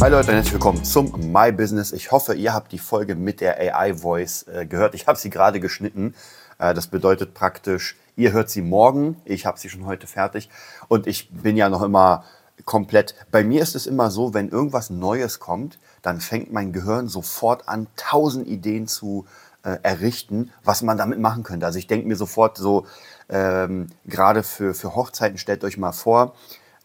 [0.00, 1.92] Hi Leute, herzlich willkommen zum My Business.
[1.92, 4.94] Ich hoffe, ihr habt die Folge mit der AI Voice äh, gehört.
[4.94, 6.14] Ich habe sie gerade geschnitten.
[6.58, 9.20] Äh, das bedeutet praktisch, ihr hört sie morgen.
[9.26, 10.48] Ich habe sie schon heute fertig.
[10.88, 12.24] Und ich bin ja noch immer
[12.64, 13.14] komplett.
[13.30, 17.68] Bei mir ist es immer so, wenn irgendwas Neues kommt, dann fängt mein Gehirn sofort
[17.68, 19.26] an, tausend Ideen zu
[19.64, 21.66] äh, errichten, was man damit machen könnte.
[21.66, 22.86] Also ich denke mir sofort so,
[23.28, 26.34] ähm, gerade für, für Hochzeiten, stellt euch mal vor,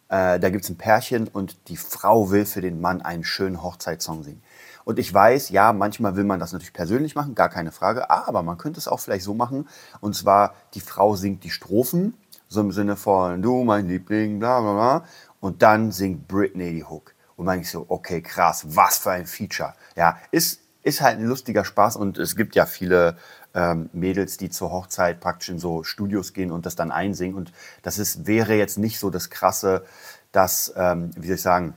[0.09, 3.61] äh, da gibt es ein Pärchen und die Frau will für den Mann einen schönen
[3.63, 4.41] Hochzeitssong singen.
[4.83, 8.43] Und ich weiß, ja, manchmal will man das natürlich persönlich machen, gar keine Frage, aber
[8.43, 9.67] man könnte es auch vielleicht so machen.
[9.99, 12.13] Und zwar, die Frau singt die Strophen,
[12.47, 15.05] so im Sinne von Du, mein Liebling, bla bla bla.
[15.39, 17.15] Und dann singt Britney die Hook.
[17.35, 19.73] Und man ich so, okay, krass, was für ein Feature.
[19.95, 23.17] Ja, ist, ist halt ein lustiger Spaß und es gibt ja viele
[23.55, 27.35] ähm, Mädels, die zur Hochzeit praktisch in so Studios gehen und das dann einsingen.
[27.35, 29.83] Und das ist, wäre jetzt nicht so das Krasse,
[30.31, 31.73] das, ähm, wie soll ich sagen,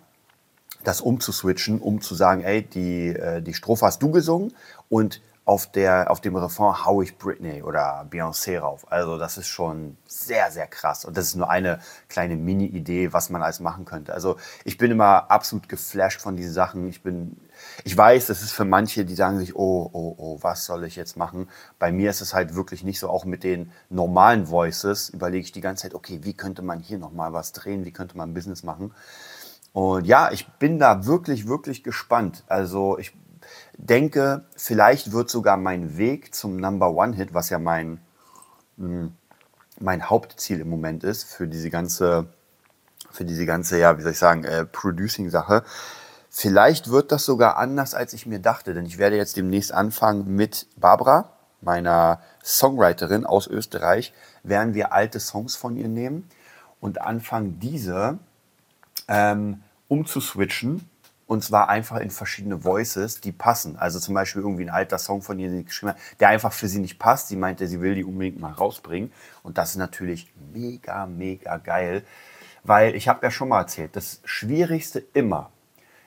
[0.85, 4.53] das umzuswitchen, um zu sagen, ey, die, äh, die Strophe hast du gesungen
[4.91, 8.85] und auf, der, auf dem Refrain hau ich Britney oder Beyoncé rauf.
[8.93, 11.07] Also das ist schon sehr, sehr krass.
[11.07, 14.13] Und das ist nur eine kleine Mini-Idee, was man alles machen könnte.
[14.13, 16.87] Also ich bin immer absolut geflasht von diesen Sachen.
[16.87, 17.39] Ich bin,
[17.85, 20.97] ich weiß, das ist für manche, die sagen sich, oh, oh, oh, was soll ich
[20.97, 21.49] jetzt machen?
[21.79, 23.09] Bei mir ist es halt wirklich nicht so.
[23.09, 26.99] Auch mit den normalen Voices überlege ich die ganze Zeit, okay, wie könnte man hier
[26.99, 27.87] nochmal was drehen?
[27.87, 28.93] Wie könnte man Business machen?
[29.73, 32.45] Und ja, ich bin da wirklich, wirklich gespannt.
[32.49, 33.15] Also ich
[33.77, 38.01] denke, vielleicht wird sogar mein Weg zum Number One Hit, was ja mein,
[38.77, 39.15] hm,
[39.81, 42.27] mein Hauptziel im Moment ist für diese ganze,
[43.11, 45.65] für diese ganze, ja, wie soll ich sagen, äh, Producing-Sache.
[46.31, 50.35] Vielleicht wird das sogar anders, als ich mir dachte, denn ich werde jetzt demnächst anfangen
[50.35, 54.13] mit Barbara, meiner Songwriterin aus Österreich,
[54.43, 56.29] werden wir alte Songs von ihr nehmen
[56.81, 58.19] und anfangen, diese
[59.09, 60.89] ähm, umzuswitchen
[61.29, 63.77] und zwar einfach in verschiedene Voices, die passen.
[63.77, 65.63] Also zum Beispiel irgendwie ein alter Song von ihr,
[66.19, 67.29] der einfach für sie nicht passt.
[67.29, 69.13] Sie meinte, sie will die unbedingt mal rausbringen.
[69.43, 72.03] Und das ist natürlich mega, mega geil.
[72.65, 75.51] Weil ich habe ja schon mal erzählt, das Schwierigste immer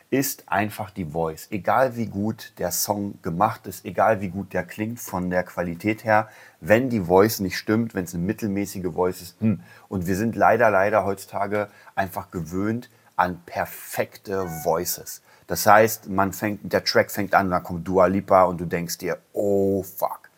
[0.10, 1.48] ist einfach die Voice.
[1.52, 6.04] Egal wie gut der Song gemacht ist, egal wie gut der klingt von der Qualität
[6.04, 6.30] her,
[6.62, 9.40] wenn die Voice nicht stimmt, wenn es eine mittelmäßige Voice ist.
[9.40, 9.62] Hm.
[9.88, 12.90] Und wir sind leider, leider heutzutage einfach gewöhnt,
[13.22, 15.22] an perfekte Voices.
[15.46, 18.98] Das heißt, man fängt, der Track fängt an, dann kommt Dua Lipa und du denkst
[18.98, 20.30] dir, oh fuck,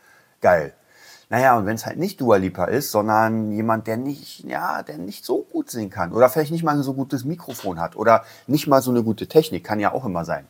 [0.41, 0.73] geil.
[1.29, 4.97] Naja, und wenn es halt nicht Dua Lipa ist, sondern jemand, der nicht, ja, der
[4.97, 8.25] nicht so gut singen kann oder vielleicht nicht mal ein so gutes Mikrofon hat oder
[8.47, 10.45] nicht mal so eine gute Technik, kann ja auch immer sein.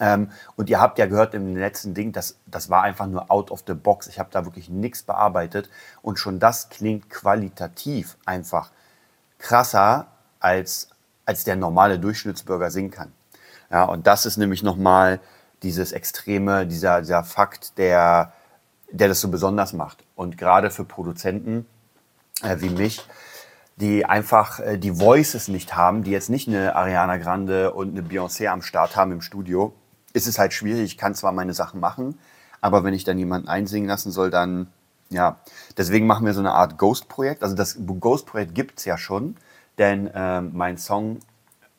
[0.00, 3.50] Ähm, und ihr habt ja gehört im letzten Ding, das, das war einfach nur out
[3.50, 4.06] of the box.
[4.06, 5.68] Ich habe da wirklich nichts bearbeitet
[6.00, 8.70] und schon das klingt qualitativ einfach
[9.38, 10.06] krasser
[10.40, 10.88] als
[11.24, 13.12] als der normale Durchschnittsbürger singen kann.
[13.70, 15.20] Ja, und das ist nämlich nochmal
[15.62, 18.32] dieses Extreme, dieser, dieser Fakt, der,
[18.90, 20.04] der das so besonders macht.
[20.16, 21.66] Und gerade für Produzenten
[22.42, 23.06] äh, wie mich,
[23.76, 28.06] die einfach äh, die Voices nicht haben, die jetzt nicht eine Ariana Grande und eine
[28.06, 29.74] Beyoncé am Start haben im Studio,
[30.12, 30.84] ist es halt schwierig.
[30.84, 32.18] Ich kann zwar meine Sachen machen,
[32.60, 34.68] aber wenn ich dann jemanden einsingen lassen soll, dann,
[35.08, 35.38] ja.
[35.76, 37.42] Deswegen machen wir so eine Art Ghost-Projekt.
[37.42, 39.36] Also das Ghost-Projekt gibt es ja schon.
[39.78, 41.20] Denn ähm, mein Song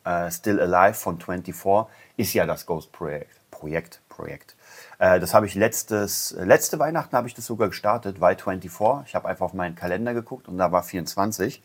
[0.04, 1.86] äh, Still Alive von 24
[2.18, 3.40] ist ja das Ghost Projekt.
[3.52, 4.56] Projekt, Projekt.
[5.00, 9.08] Äh, das habe ich letztes, letzte Weihnachten habe ich das sogar gestartet, bei 24.
[9.08, 11.64] Ich habe einfach auf meinen Kalender geguckt und da war 24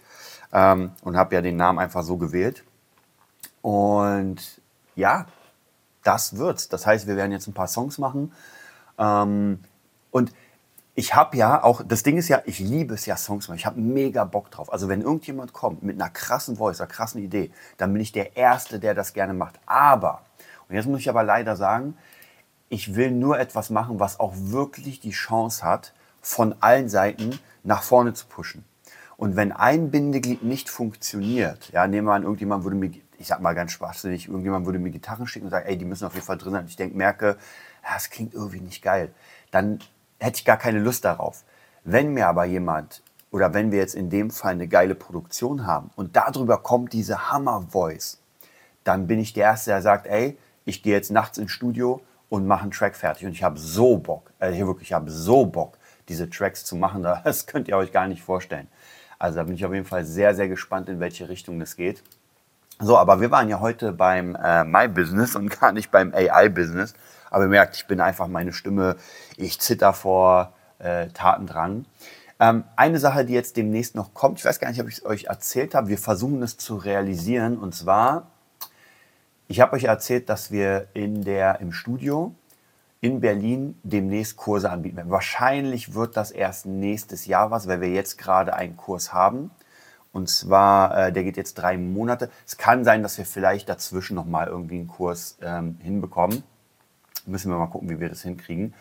[0.53, 2.63] ähm, und habe ja den Namen einfach so gewählt.
[3.63, 4.61] Und
[4.95, 5.27] ja,
[6.05, 6.69] das wird's.
[6.69, 8.33] Das heißt, wir werden jetzt ein paar Songs machen.
[8.99, 9.61] Ähm,
[10.11, 10.33] und
[10.99, 13.57] ich habe ja auch, das Ding ist ja, ich liebe es ja, Songs machen.
[13.57, 14.73] Ich habe mega Bock drauf.
[14.73, 18.37] Also wenn irgendjemand kommt mit einer krassen Voice, einer krassen Idee, dann bin ich der
[18.37, 19.61] Erste, der das gerne macht.
[19.65, 20.23] Aber,
[20.69, 21.97] und jetzt muss ich aber leider sagen,
[22.69, 27.85] ich will nur etwas machen, was auch wirklich die Chance hat, von allen Seiten nach
[27.85, 28.65] vorne zu pushen.
[29.17, 33.41] Und wenn ein Bindeglied nicht funktioniert, ja, nehmen wir an, irgendjemand würde mir, ich sag
[33.41, 36.27] mal ganz spaßig, irgendjemand würde mir Gitarren schicken und sagen, ey, die müssen auf jeden
[36.27, 36.63] Fall drin sein.
[36.63, 37.37] Und ich denke, merke,
[37.89, 39.15] das klingt irgendwie nicht geil.
[39.53, 39.79] Dann
[40.19, 41.45] hätte ich gar keine Lust darauf.
[41.85, 45.91] Wenn mir aber jemand oder wenn wir jetzt in dem Fall eine geile Produktion haben
[45.97, 48.19] und darüber kommt diese Hammer-Voice,
[48.85, 52.47] dann bin ich der Erste, der sagt, ey, ich gehe jetzt nachts ins Studio und
[52.47, 53.27] mache einen Track fertig.
[53.27, 55.79] Und ich habe so Bock, also hier wirklich, ich habe so Bock,
[56.09, 57.07] diese Tracks zu machen.
[57.25, 58.69] Das könnt ihr euch gar nicht vorstellen.
[59.19, 62.03] Also da bin ich auf jeden Fall sehr, sehr gespannt, in welche Richtung das geht.
[62.81, 66.49] So, aber wir waren ja heute beim äh, My Business und gar nicht beim AI
[66.49, 66.95] Business.
[67.31, 68.97] Aber ihr merkt, ich bin einfach meine Stimme,
[69.37, 71.85] ich zitter vor äh, Tatendrang.
[72.41, 75.05] Ähm, eine Sache, die jetzt demnächst noch kommt, ich weiß gar nicht, ob ich es
[75.05, 77.59] euch erzählt habe, wir versuchen es zu realisieren.
[77.59, 78.31] Und zwar,
[79.49, 82.35] ich habe euch erzählt, dass wir in der, im Studio
[83.01, 85.01] in Berlin demnächst Kurse anbieten.
[85.07, 89.51] Wahrscheinlich wird das erst nächstes Jahr was, weil wir jetzt gerade einen Kurs haben.
[90.13, 92.31] Und zwar, äh, der geht jetzt drei Monate.
[92.47, 96.43] Es kann sein, dass wir vielleicht dazwischen nochmal irgendwie einen Kurs ähm, hinbekommen.
[97.29, 98.75] Müssen wir mal gucken, wie wir das hinkriegen.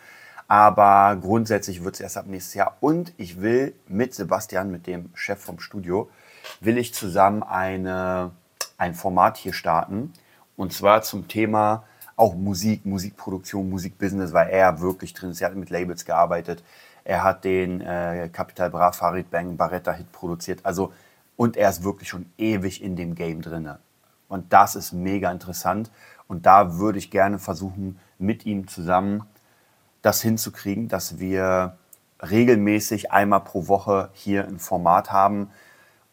[0.48, 2.76] Aber grundsätzlich wird es erst ab nächstes Jahr.
[2.80, 6.08] Und ich will mit Sebastian, mit dem Chef vom Studio,
[6.60, 8.30] will ich zusammen eine,
[8.78, 10.14] ein Format hier starten.
[10.56, 11.84] Und zwar zum Thema
[12.16, 15.40] auch Musik, Musikproduktion, Musikbusiness, weil er wirklich drin ist.
[15.40, 16.64] Er hat mit Labels gearbeitet.
[17.04, 20.60] Er hat den äh, Capital Bra Farid Bang Barretta Hit produziert.
[20.64, 20.92] Also,
[21.36, 23.70] und er ist wirklich schon ewig in dem Game drin.
[24.28, 25.90] Und das ist mega interessant.
[26.26, 29.24] Und da würde ich gerne versuchen, mit ihm zusammen
[30.02, 31.76] das hinzukriegen, dass wir
[32.22, 35.50] regelmäßig einmal pro Woche hier ein Format haben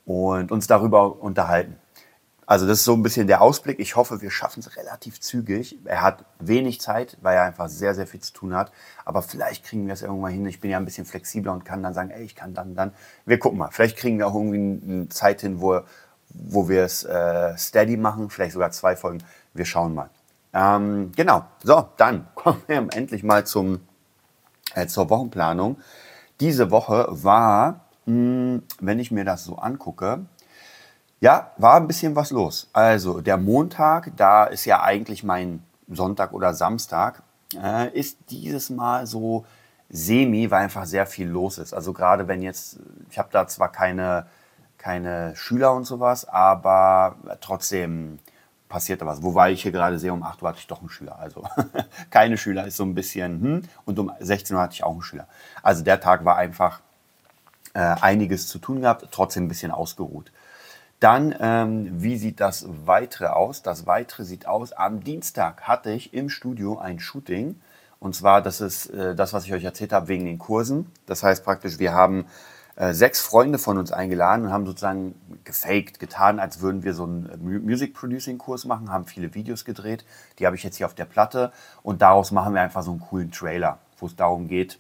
[0.06, 1.78] und uns darüber unterhalten.
[2.48, 3.80] Also das ist so ein bisschen der Ausblick.
[3.80, 5.80] Ich hoffe, wir schaffen es relativ zügig.
[5.86, 8.72] Er hat wenig Zeit, weil er einfach sehr, sehr viel zu tun hat.
[9.04, 10.46] Aber vielleicht kriegen wir es irgendwann hin.
[10.46, 12.92] Ich bin ja ein bisschen flexibler und kann dann sagen, ey, ich kann dann, dann.
[13.26, 13.70] Wir gucken mal.
[13.72, 15.82] Vielleicht kriegen wir auch irgendwie eine Zeit hin, wo,
[16.30, 18.30] wo wir es äh, steady machen.
[18.30, 19.24] Vielleicht sogar zwei Folgen.
[19.56, 20.12] Wir schauen mal.
[20.56, 21.44] Ähm, genau.
[21.64, 23.82] So, dann kommen wir endlich mal zum,
[24.74, 25.78] äh, zur Wochenplanung.
[26.40, 30.26] Diese Woche war, mh, hm, wenn ich mir das so angucke,
[31.20, 32.70] ja, war ein bisschen was los.
[32.74, 37.22] Also der Montag, da ist ja eigentlich mein Sonntag oder Samstag,
[37.62, 39.46] äh, ist dieses Mal so
[39.90, 41.74] semi, weil einfach sehr viel los ist.
[41.74, 42.80] Also gerade wenn jetzt,
[43.10, 44.28] ich habe da zwar keine,
[44.78, 48.20] keine Schüler und sowas, aber trotzdem
[48.70, 49.24] passiert da was.
[49.24, 51.20] Wobei ich hier gerade sehe, um 8 Uhr hatte ich doch einen Schüler.
[51.20, 51.44] Also
[52.10, 55.02] keine Schüler ist so ein bisschen, hm, und um 16 Uhr hatte ich auch einen
[55.02, 55.28] Schüler.
[55.62, 56.82] Also der Tag war einfach
[57.74, 60.32] äh, einiges zu tun gehabt, trotzdem ein bisschen ausgeruht.
[61.00, 63.62] Dann, ähm, wie sieht das Weitere aus?
[63.62, 67.60] Das Weitere sieht aus, am Dienstag hatte ich im Studio ein Shooting.
[68.00, 70.92] Und zwar, das ist äh, das, was ich euch erzählt habe, wegen den Kursen.
[71.06, 72.26] Das heißt praktisch, wir haben
[72.76, 77.04] äh, sechs Freunde von uns eingeladen und haben sozusagen gefaked, getan, als würden wir so
[77.04, 80.06] einen Music Producing Kurs machen, haben viele Videos gedreht.
[80.40, 81.52] Die habe ich jetzt hier auf der Platte.
[81.84, 84.80] Und daraus machen wir einfach so einen coolen Trailer, wo es darum geht,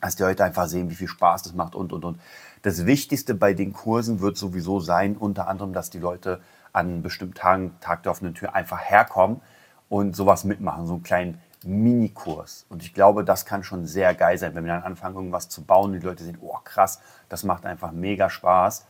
[0.00, 2.20] dass die Leute einfach sehen, wie viel Spaß das macht und, und, und.
[2.62, 6.40] Das Wichtigste bei den Kursen wird sowieso sein, unter anderem, dass die Leute
[6.72, 9.40] an bestimmten Tagen, Tag der offenen Tür, einfach herkommen
[9.88, 12.66] und sowas mitmachen, so einen kleinen Minikurs.
[12.68, 15.64] Und ich glaube, das kann schon sehr geil sein, wenn wir dann anfangen, irgendwas zu
[15.64, 18.86] bauen und die Leute sehen, oh krass, das macht einfach mega Spaß.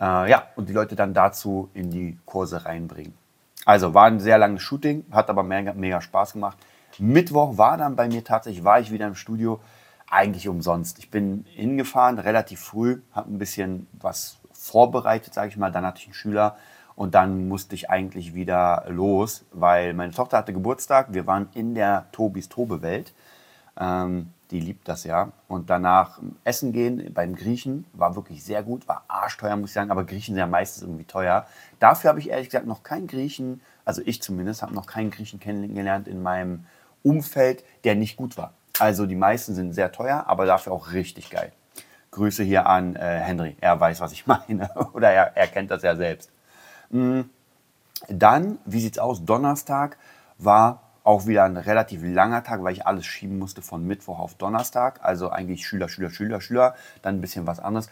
[0.00, 3.14] Äh, ja, und die Leute dann dazu in die Kurse reinbringen.
[3.64, 6.58] Also war ein sehr langes Shooting, hat aber mega, mega Spaß gemacht.
[6.98, 9.60] Mittwoch war dann bei mir tatsächlich, war ich wieder im Studio,
[10.10, 10.98] eigentlich umsonst.
[10.98, 15.70] Ich bin hingefahren, relativ früh, habe ein bisschen was vorbereitet, sage ich mal.
[15.70, 16.56] Dann hatte ich einen Schüler
[17.00, 21.14] und dann musste ich eigentlich wieder los, weil meine Tochter hatte Geburtstag.
[21.14, 23.14] Wir waren in der Tobis Tobe-Welt.
[23.80, 25.32] Ähm, die liebt das ja.
[25.48, 29.90] Und danach essen gehen beim Griechen war wirklich sehr gut, war arschteuer, muss ich sagen,
[29.90, 31.46] aber Griechen sind ja meistens irgendwie teuer.
[31.78, 35.40] Dafür habe ich ehrlich gesagt noch keinen Griechen, also ich zumindest, habe noch keinen Griechen
[35.40, 36.66] kennengelernt in meinem
[37.02, 38.52] Umfeld, der nicht gut war.
[38.78, 41.50] Also die meisten sind sehr teuer, aber dafür auch richtig geil.
[42.10, 43.56] Grüße hier an äh, Henry.
[43.58, 44.68] Er weiß, was ich meine.
[44.92, 46.30] Oder er, er kennt das ja selbst.
[46.90, 47.30] Mhm.
[48.08, 49.24] Dann, wie sieht's aus?
[49.24, 49.98] Donnerstag
[50.38, 54.34] war auch wieder ein relativ langer Tag, weil ich alles schieben musste von Mittwoch auf
[54.34, 55.00] Donnerstag.
[55.02, 57.88] Also eigentlich Schüler, Schüler, Schüler, Schüler, dann ein bisschen was anderes.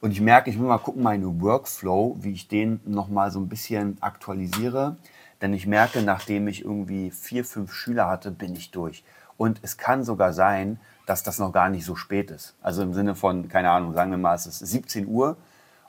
[0.00, 3.48] Und ich merke, ich will mal gucken, meinen Workflow, wie ich den nochmal so ein
[3.48, 4.96] bisschen aktualisiere.
[5.40, 9.04] Denn ich merke, nachdem ich irgendwie vier, fünf Schüler hatte, bin ich durch.
[9.36, 12.54] Und es kann sogar sein, dass das noch gar nicht so spät ist.
[12.60, 15.38] Also im Sinne von, keine Ahnung, sagen wir mal, es ist 17 Uhr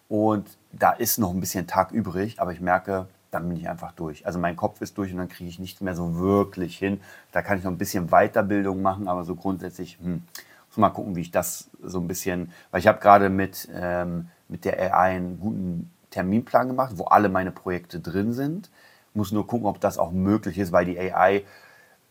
[0.08, 3.92] und da ist noch ein bisschen Tag übrig, aber ich merke, dann bin ich einfach
[3.94, 4.25] durch.
[4.25, 7.01] Also mein Kopf ist durch und dann kriege ich nichts mehr so wirklich hin.
[7.32, 10.24] Da kann ich noch ein bisschen Weiterbildung machen, aber so grundsätzlich, hm,
[10.70, 14.30] muss mal gucken, wie ich das so ein bisschen, weil ich habe gerade mit, ähm,
[14.48, 18.70] mit der AI einen guten Terminplan gemacht, wo alle meine Projekte drin sind.
[19.13, 21.44] Muss nur gucken, ob das auch möglich ist, weil die AI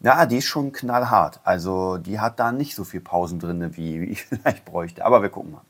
[0.01, 1.41] ja, die ist schon knallhart.
[1.45, 5.05] Also die hat da nicht so viel Pausen drin, wie, ich vielleicht bräuchte.
[5.05, 5.63] Aber wir gucken mal.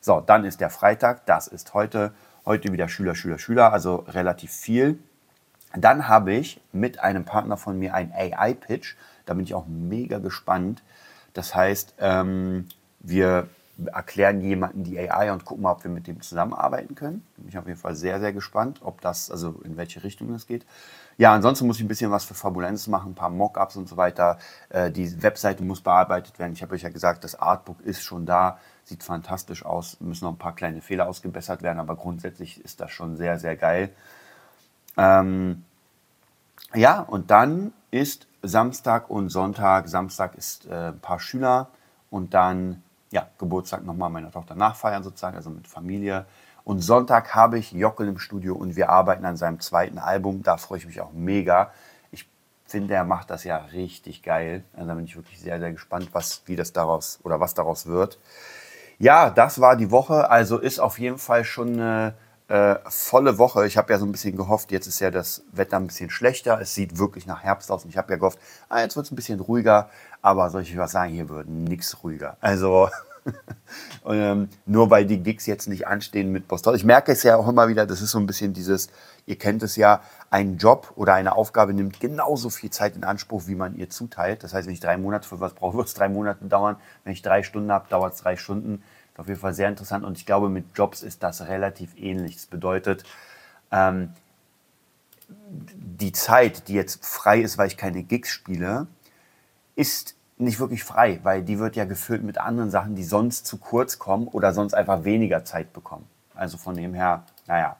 [0.00, 1.26] So, dann ist der Freitag.
[1.26, 2.12] Das ist heute.
[2.50, 3.72] Heute wieder Schüler, Schüler, Schüler.
[3.72, 4.98] Also relativ viel.
[5.72, 8.96] Dann habe ich mit einem Partner von mir einen AI-Pitch.
[9.24, 10.82] Da bin ich auch mega gespannt.
[11.32, 12.66] Das heißt, ähm,
[12.98, 13.46] wir
[13.86, 17.24] erklären jemanden die AI und gucken mal, ob wir mit dem zusammenarbeiten können.
[17.36, 20.48] Bin ich auf jeden Fall sehr, sehr gespannt, ob das, also in welche Richtung das
[20.48, 20.66] geht.
[21.18, 23.96] Ja, ansonsten muss ich ein bisschen was für Fabulenz machen, ein paar Mockups und so
[23.96, 24.38] weiter.
[24.70, 26.52] Äh, die Webseite muss bearbeitet werden.
[26.52, 28.58] Ich habe euch ja gesagt, das Artbook ist schon da,
[28.90, 32.90] sieht fantastisch aus, müssen noch ein paar kleine Fehler ausgebessert werden, aber grundsätzlich ist das
[32.90, 33.90] schon sehr, sehr geil.
[34.98, 35.64] Ähm,
[36.74, 39.88] ja, und dann ist Samstag und Sonntag.
[39.88, 41.68] Samstag ist äh, ein paar Schüler
[42.10, 46.26] und dann ja, Geburtstag nochmal meiner Tochter nachfeiern sozusagen, also mit Familie.
[46.64, 50.42] Und Sonntag habe ich Jockel im Studio und wir arbeiten an seinem zweiten Album.
[50.42, 51.72] Da freue ich mich auch mega.
[52.12, 52.28] Ich
[52.66, 54.64] finde, er macht das ja richtig geil.
[54.74, 57.86] Also da bin ich wirklich sehr, sehr gespannt, was, wie das daraus oder was daraus
[57.86, 58.18] wird.
[59.00, 60.28] Ja, das war die Woche.
[60.28, 62.14] Also ist auf jeden Fall schon eine
[62.48, 63.66] äh, volle Woche.
[63.66, 66.60] Ich habe ja so ein bisschen gehofft, jetzt ist ja das Wetter ein bisschen schlechter.
[66.60, 68.38] Es sieht wirklich nach Herbst aus und ich habe ja gehofft,
[68.68, 69.88] ah, jetzt wird es ein bisschen ruhiger.
[70.20, 72.36] Aber soll ich was sagen, hier wird nichts ruhiger.
[72.42, 72.90] Also
[74.06, 76.74] ähm, nur weil die Gigs jetzt nicht anstehen mit Boston.
[76.74, 78.90] Ich merke es ja auch immer wieder, das ist so ein bisschen dieses,
[79.26, 83.42] ihr kennt es ja, ein Job oder eine Aufgabe nimmt genauso viel Zeit in Anspruch,
[83.46, 84.44] wie man ihr zuteilt.
[84.44, 86.76] Das heißt, wenn ich drei Monate für was brauche, wird es drei Monate dauern.
[87.04, 88.82] Wenn ich drei Stunden habe, dauert es drei Stunden.
[89.16, 92.36] Auf jeden Fall sehr interessant und ich glaube, mit Jobs ist das relativ ähnlich.
[92.36, 93.04] Das bedeutet,
[93.70, 94.14] ähm,
[95.28, 98.86] die Zeit, die jetzt frei ist, weil ich keine Gigs spiele,
[99.76, 103.58] ist nicht wirklich frei, weil die wird ja gefüllt mit anderen Sachen, die sonst zu
[103.58, 106.06] kurz kommen oder sonst einfach weniger Zeit bekommen.
[106.34, 107.76] Also von dem her, naja.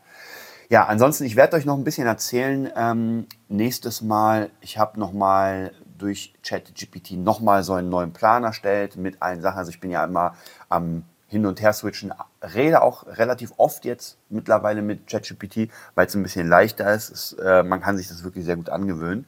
[0.69, 2.71] Ja, ansonsten, ich werde euch noch ein bisschen erzählen.
[2.77, 9.21] Ähm, nächstes Mal, ich habe nochmal durch ChatGPT nochmal so einen neuen Plan erstellt mit
[9.21, 9.59] allen Sachen.
[9.59, 10.35] Also ich bin ja immer
[10.69, 12.13] am Hin- und Her-Switchen,
[12.55, 17.11] rede auch relativ oft jetzt mittlerweile mit ChatGPT, weil es ein bisschen leichter ist.
[17.11, 19.27] Es, äh, man kann sich das wirklich sehr gut angewöhnen.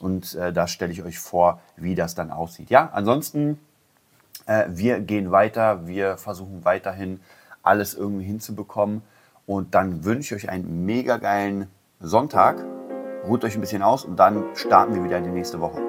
[0.00, 2.70] Und äh, da stelle ich euch vor, wie das dann aussieht.
[2.70, 3.58] Ja, ansonsten,
[4.46, 5.86] äh, wir gehen weiter.
[5.86, 7.20] Wir versuchen weiterhin
[7.62, 9.02] alles irgendwie hinzubekommen.
[9.46, 11.68] Und dann wünsche ich euch einen mega geilen
[12.00, 12.62] Sonntag.
[13.26, 15.80] Ruht euch ein bisschen aus und dann starten wir wieder in die nächste Woche.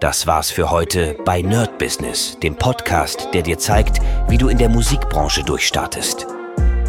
[0.00, 4.56] Das war's für heute bei Nerd Business, dem Podcast, der dir zeigt, wie du in
[4.56, 6.26] der Musikbranche durchstartest.